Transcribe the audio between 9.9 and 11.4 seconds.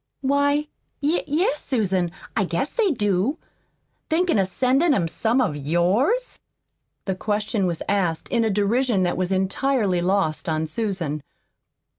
lost on Susan.